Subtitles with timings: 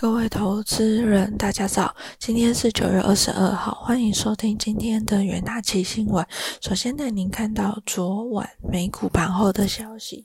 [0.00, 1.94] 各位投资人，大家早！
[2.18, 6.26] 今天是九月二十二号，欢迎收听今天的元大期新闻。
[6.62, 10.24] 首先带您看到昨晚美股盘后的消息。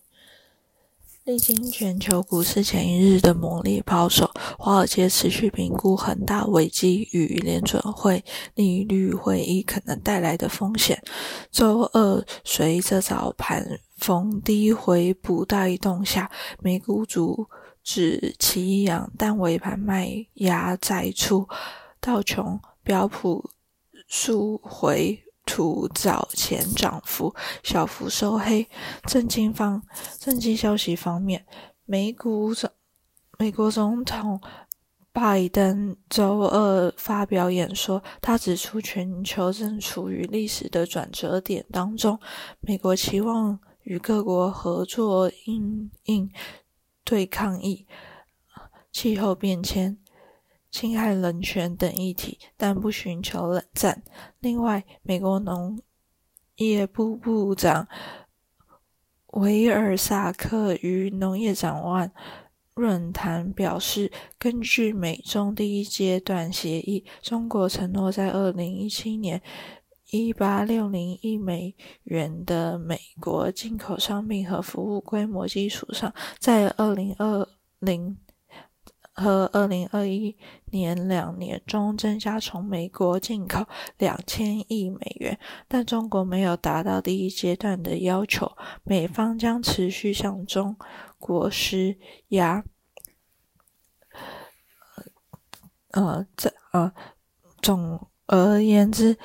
[1.25, 8.23] 历经全球股市前一日的猛烈抛售，华尔街持续评估恒大危机与联准会
[8.53, 11.03] 利率会议可能带来的风险。
[11.51, 16.31] 周二，随着早盘逢低回补带动下，
[16.61, 17.49] 美股主
[17.85, 21.47] 指奇扬，但尾盘卖压再出，
[22.01, 23.51] 道琼、标普
[24.09, 25.21] 数回。
[25.47, 28.67] 图早前涨幅小幅收黑。
[29.05, 29.79] 震惊方，
[30.17, 31.45] 震惊消息方面，
[31.85, 32.67] 美股总
[33.37, 34.41] 美国总统
[35.13, 42.19] 拜登周二发表演说，他指出全球正处于历史的转折点当中，
[42.61, 46.27] 美国期望与各国合作应应
[47.05, 47.87] 对抗议、
[48.91, 49.97] 气候变迁。
[50.71, 54.03] 侵害人权等议题，但不寻求冷战。
[54.41, 55.79] 另外，美国农
[56.57, 57.87] 业部部长
[59.27, 62.11] 维尔萨克与农业展望
[62.73, 69.41] 论坛表示，根据美中第一阶段协议，中国承诺在二零一七年
[70.09, 77.47] 一八六零亿美元的美国进口商品和服务规模基础上，在二零二
[77.79, 78.17] 零。
[79.17, 83.65] 和二零二一年两年中增加从美国进口
[83.97, 85.39] 两千亿美元，
[85.69, 90.75] 但中国没有达到第一阶段的要求，美方将持续向中
[91.17, 91.97] 国施
[92.27, 92.65] 压。
[95.91, 96.91] 呃，这呃，
[97.61, 99.17] 总而言之，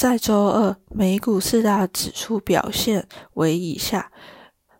[0.00, 4.10] 在周二，美股四大指数表现为以下。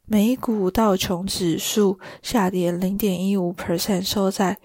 [0.06, 4.56] 美股道琼指数下跌零点一五 percent，收在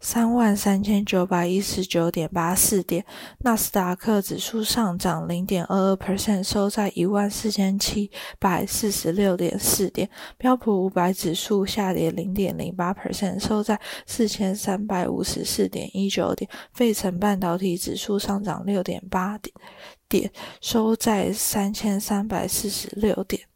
[0.00, 3.04] 三万三千九百一十九点八四点。
[3.38, 8.08] 纳斯达克指数上涨零点二二 percent，收在一万四千七
[8.38, 10.08] 百四十六点四点。
[10.36, 16.48] 标普五百指数下跌零点零八 percent，收在四千三百五十四点一九点。
[16.72, 19.52] 费城半导体指数上涨六点八点
[20.08, 23.47] 点，收在三千三百四十六点。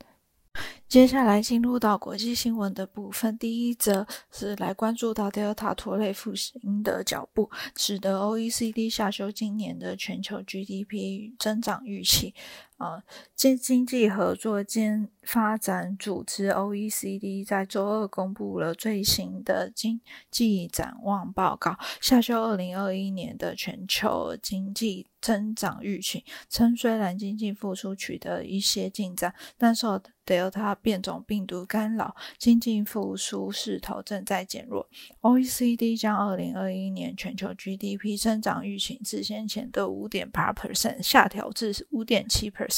[0.93, 12.35] 接下来进入到国际新闻的部分，第一则是来关注到德尔塔拖累复兴的脚步，使得 OECD 下修今年的全球 GDP 增长预期。
[12.83, 13.01] 呃，
[13.37, 20.01] 经经济合作兼发展组织 OECD 在周二公布了最新的经
[20.33, 34.89] 济展望报告，下修二零二一年的全球经济增长预期，称虽然经济复苏取得一些进展，但受 Delta 变种病毒干扰，经济复苏势头正在减弱。
[35.21, 42.72] OECD 将二零二一年全球 GDP 增长预期自先前的五点八 percent 下调至五点七 percent。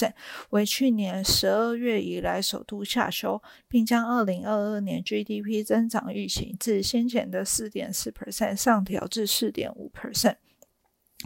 [0.50, 10.36] 为去年十二月以来首度下修，并将二零二二年 GDP 增长预期自先前的四点四 percent 上调至四点五 percent。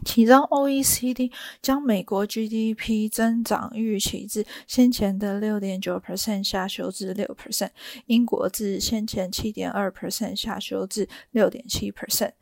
[0.05, 7.71] 其中，OECD 将美国 GDP 增长预期自先前的六点九 percent 下修至六 percent，
[8.07, 12.33] 英国自先前七点二 percent 下修至六点七 percent。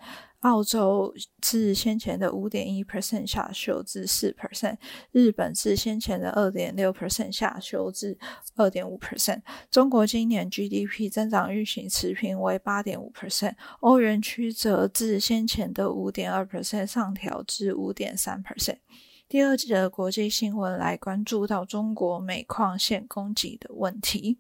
[0.47, 4.77] 澳洲自先前的五点一 percent 下修至四 percent，
[5.11, 8.17] 日本自先前的二点六 percent 下修至
[8.55, 9.43] 二点五 percent。
[9.73, 18.77] 中国今年 GDP 增长预期持平为八点五 percent，欧元区则自先前的五点二 percent 上调至五点三 percent。
[19.29, 24.39] 第二季的国际新闻来关注到中国煤矿线供给的问题。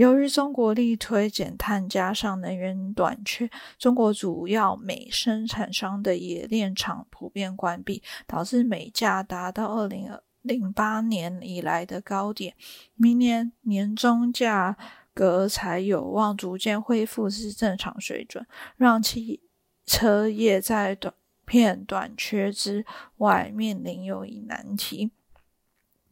[0.00, 10.08] 由于中国力推减碳，加上能源短缺，中国主要煤生产商的冶炼厂普遍关闭，导致煤价达到二零
[10.40, 12.54] 零八年以来的高点。
[12.94, 14.78] 明年年中价
[15.12, 18.46] 格才有望逐渐恢复至正常水准，
[18.78, 19.42] 让汽
[19.84, 21.12] 车业在短
[21.44, 22.86] 片短缺之
[23.18, 25.10] 外面临又一难题。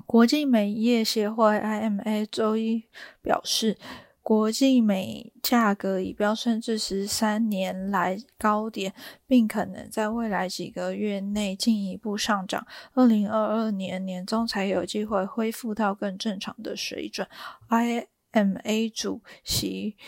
[0.08, 2.84] 国际煤业协会 （IMA） 周一
[3.20, 3.76] 表示，
[4.22, 8.94] 国际煤价格已飙升至十三年来高点，
[9.26, 12.66] 并可能在未来几个月内进一步上涨。
[12.94, 17.28] 二零二二年年中才有机会恢复到更正常的水准。
[17.69, 19.99] IMA 主席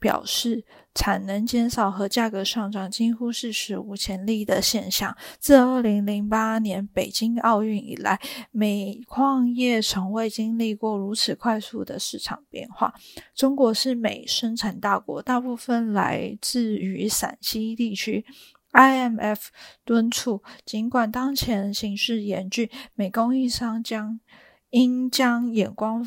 [0.00, 0.64] 表示，
[0.94, 5.16] 产能减少和价格上涨几乎是史无前例的现象。
[5.38, 8.18] 自二零零八年北京奥运以来，
[8.50, 12.94] 煤矿业从未经历过如此快速的市场变化。
[13.34, 18.24] 中国是煤生产大国，大部分来自于陕西地区。
[18.72, 19.48] IMF
[19.84, 24.20] 敦促，尽管当前形势严峻，煤供应商将
[24.70, 26.06] 应将眼光。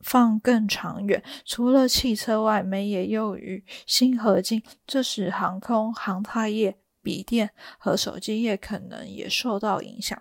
[0.00, 10.20] 放更长远，除了汽车外，煤也用于新合金，这使航空航太业、笔电和手机业可能也受到影响。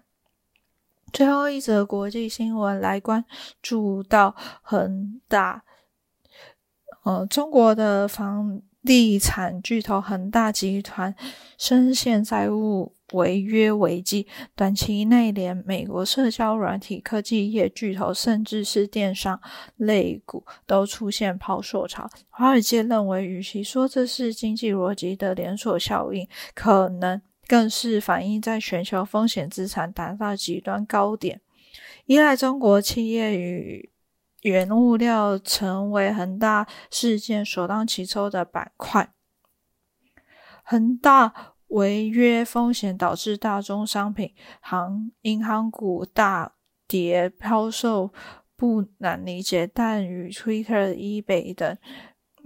[1.11, 3.25] 最后一则国际新闻来关
[3.61, 5.63] 注到恒大，
[7.03, 11.15] 呃，中国的房地产巨头恒大集团
[11.57, 12.95] 深陷债务。
[13.13, 19.41] 违约危机，短期内连美国社交软体科技业巨头，甚至是电商
[19.77, 22.07] 类股都出现抛售潮。
[22.29, 31.41] 华尔街认为，与其说这是经济逻辑的连锁效应，可能更是反映在全球风险资产达到极端高点，
[32.05, 33.89] 依赖中国企业与
[34.43, 39.11] 原物料成为恒大事件首当其冲的板块。
[40.63, 41.48] 恒大。
[41.69, 46.53] 违约风险导致大宗商品、行银行股大
[46.87, 48.11] 跌抛售，
[48.55, 49.65] 不难理解。
[49.65, 51.77] 但与 Twitter、eBay 等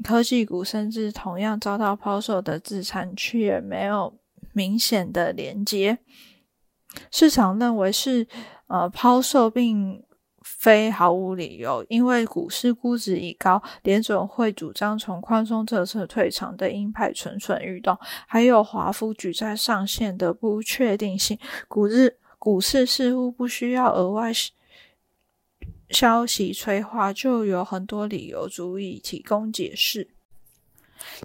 [0.04, 4.18] 科技股甚至同样遭到抛售的资产，却没有
[4.54, 5.98] 明显的连接。
[7.12, 8.28] 市场认为是
[8.68, 10.04] 呃抛售并。
[10.44, 17.98] 非毫无理由，因为股市估值已高，联准会主张从宽松政策退场的鹰派蠢蠢欲动，
[18.28, 21.38] 还有华夫举债上限的不确定性，
[21.68, 24.32] 股日股市似乎不需要额外
[25.90, 30.13] 消息催化，就有很多理由足以提供解释。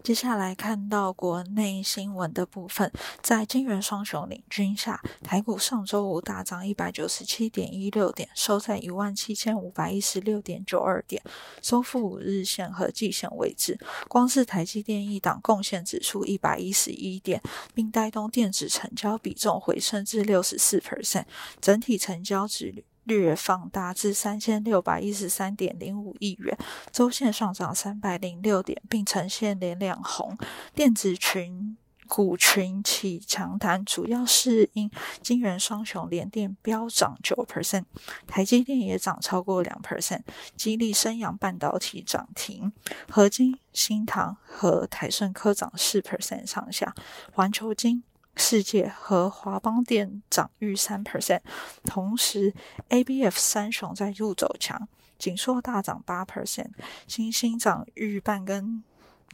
[0.03, 2.91] 接下来看到国内新闻的部分，
[3.23, 11.23] 在金元双雄领军下，台股上周五大涨一百九十七点一六点，收在一万七千五百一十六点九二点，
[11.63, 13.79] 收复五日线和季线位置。
[14.09, 17.43] 光是台积电一档贡献指数一百一十一点，
[17.75, 21.25] 并带动电子成交比重回升至六十四 percent，
[21.61, 22.85] 整体成交值率。
[23.09, 26.57] 略放大至三千六百一十三点零五亿元，
[26.93, 30.37] 周线上涨三百零六点，并呈现连两红。
[30.75, 31.77] 电子群
[32.07, 34.91] 股群起强弹，主要是因
[35.23, 37.85] 金元双雄连电飙涨九 percent，
[38.27, 40.21] 台积电也涨超过两 percent，
[40.55, 42.71] 激励升阳半导体涨停，
[43.11, 46.95] 合金、新唐和台盛科涨四 percent 上下，
[47.33, 48.03] 环球金。
[48.41, 51.41] 世界和华邦电涨逾三 percent，
[51.83, 52.55] 同时
[52.89, 54.89] A B F 三雄再度走强，
[55.19, 56.71] 锦硕大涨八 percent，
[57.09, 58.85] 新兴涨逾半根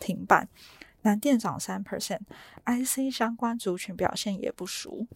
[0.01, 0.49] 停板，
[1.03, 5.07] 南电涨三 percent，I C 相关族群表现也不俗，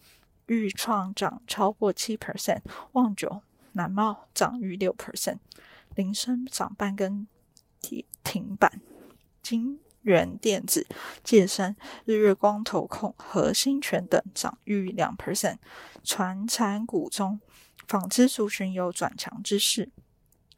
[0.47, 2.61] 豫创涨超过七 percent，
[2.93, 3.41] 旺九、
[3.73, 5.39] 南茂涨逾六 percent，
[5.95, 7.27] 林森涨半根
[7.81, 8.83] 停停板，
[9.43, 9.81] 金。
[10.09, 10.87] 元电子、
[11.23, 11.77] 健身、
[12.07, 15.59] 日月光投控和新权等涨逾两 percent，
[16.03, 17.39] 传产股中
[17.87, 19.91] 纺织族群有转强之势，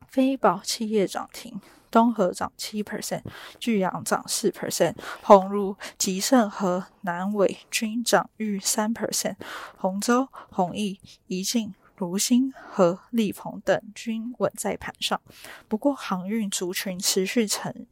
[0.09, 1.61] 非保企业涨停，
[1.91, 3.23] 东河涨七 percent，
[3.59, 9.35] 巨阳涨四 percent，鸿儒、吉盛和南伟均涨逾三 percent，
[9.77, 15.21] 洪州、弘毅、怡进、如新和力鹏等均稳在盘上，
[15.69, 17.87] 不过航运族群持续呈。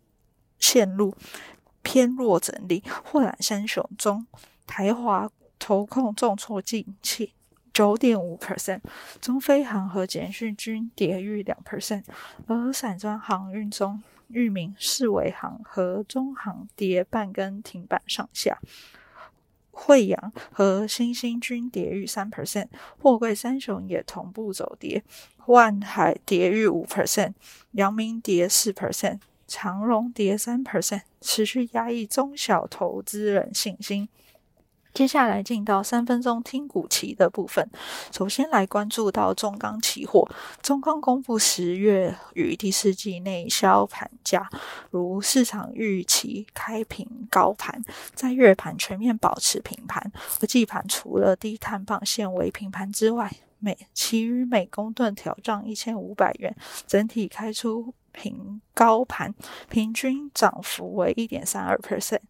[0.58, 1.14] 线路
[1.82, 4.26] 偏弱整理，货揽三雄中，
[4.66, 7.32] 台华投控重挫近七
[7.72, 8.80] 九点五 percent，
[9.20, 12.02] 中飞航和简讯均跌逾两 percent，
[12.46, 18.58] 而散装航运中，裕民、世维航和中航跌半根停板上下，
[19.70, 22.66] 惠阳和新兴均跌逾三 percent，
[23.00, 25.04] 货柜三雄也同步走跌，
[25.46, 27.34] 万海跌逾五 percent，
[27.72, 29.20] 阳明跌四 percent。
[29.48, 34.08] 长荣跌三 percent，持续压抑中小投资人信心。
[34.94, 37.70] 接下来进到三分钟听股期的部分，
[38.10, 40.28] 首先来关注到中钢期货。
[40.60, 44.48] 中钢公布十月与第四季内销盘价，
[44.90, 47.80] 如市场预期开平高盘，
[48.14, 56.56] 在月盘全面保持平盘，而季盘除了低碳棒线为平盘之外，每其余每公吨调涨一千五百元，
[56.88, 57.94] 整体开出。
[58.20, 59.32] 平高盘，
[59.68, 62.20] 平均涨幅为一点三二 percent。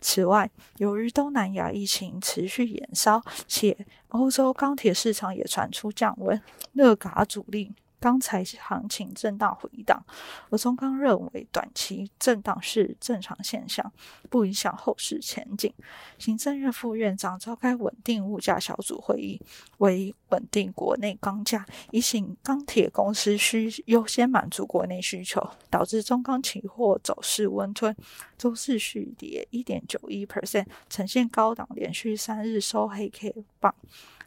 [0.00, 3.76] 此外，由于东南亚疫情持续延烧，且
[4.08, 6.40] 欧洲钢铁市场也传出降温，
[6.72, 7.72] 热轧主力
[8.04, 10.04] 钢材行情震荡回档，
[10.50, 13.90] 而中钢认为短期震荡是正常现象，
[14.28, 15.72] 不影响后市前景。
[16.18, 19.40] 行政院副院长召开稳定物价小组会议，
[19.78, 27.96] 为稳定国内钢价，以醒钢铁公司需优先满足国内需求，导致中钢期货走势温吞，
[28.36, 33.74] 周四续跌一点九一 percent，呈现高档，连续三日收黑 K 棒。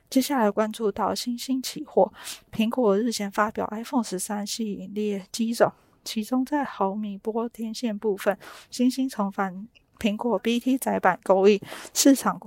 [0.09, 2.11] 接下来关注到新兴期货，
[2.51, 5.71] 苹果日前发表 iPhone 十三系列机种，
[6.03, 8.37] 其中在毫米波天线部分，
[8.71, 9.67] 新兴重返
[9.99, 11.61] 苹果 BT 窄板工艺，
[11.93, 12.39] 市场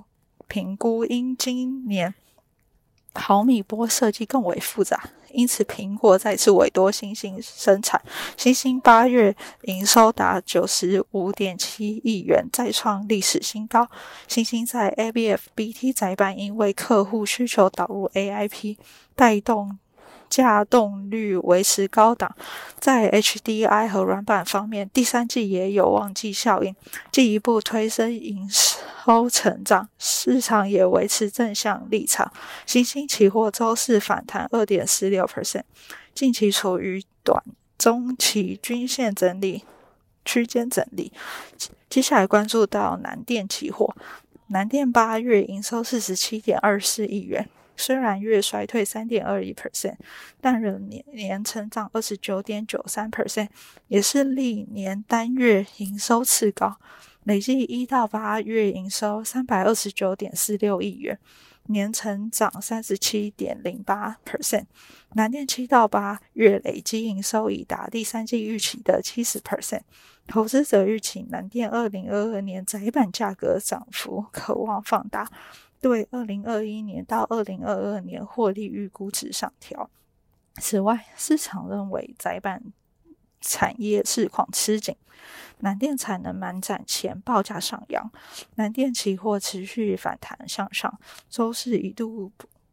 [0.49, 2.14] 评估因今年。
[3.14, 8.00] 毫米波设计更为复杂，因此苹果再次委托星星生产。
[8.37, 13.88] 星星八月营收达九十五点七亿元，再创历史新高。
[14.29, 18.76] 星星在 ABF BT 载板，因为客户需求导入 AIP，
[19.17, 19.80] 带动。
[20.31, 22.35] 价动率维持高档，
[22.79, 26.75] 在 HDI 和软板方面，第三季也有旺季效应，
[27.11, 32.33] 进一步推升营收成长，市场也维持正向立场。
[32.65, 35.65] 新兴期货周四反弹二点四六 percent，
[36.15, 37.43] 近期处于短
[37.77, 39.65] 中期均线整理
[40.25, 41.13] 区间整理。
[41.89, 43.97] 接下来关注到南电期货，
[44.47, 47.49] 南电八月营收四十七点二四亿元。
[47.81, 49.97] 虽然月衰退三点二一 percent，
[50.41, 53.49] 但仍年年成长二十九点九三 percent，
[53.89, 56.77] 也是历年单月营收次高，
[57.25, 61.19] 累计一到八月营收三百二十九点四六亿元，
[61.69, 64.67] 年成长三十七点零八 percent。
[65.15, 69.81] 南电七到八月累计营收已达第三季预期的七十 percent，
[70.27, 75.29] 投资者预期南电二零二二年窄板价格涨幅可望放大。
[75.81, 79.91] 对二零二一年到二零二二年获利预估值上调。
[80.61, 82.63] 此外，市场认为窄板
[83.41, 84.95] 产业市况吃紧，
[85.59, 88.11] 南电产能满载前报价上扬，
[88.57, 92.31] 南电期货持续反弹向上，周四一度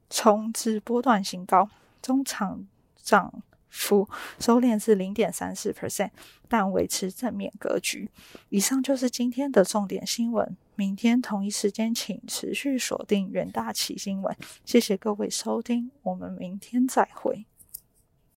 [0.10, 1.70] 冲至波段新高，
[2.02, 3.42] 中场涨。
[3.70, 4.10] 幅
[4.40, 6.10] 收敛至零点三四 percent，
[6.48, 8.10] 但维持正面格局。
[8.50, 10.58] 以上就是今天的重点新闻。
[10.78, 14.38] 明天同一时间，请持续锁定远大奇新闻。
[14.64, 17.48] 谢谢各位收听，我们明天再会。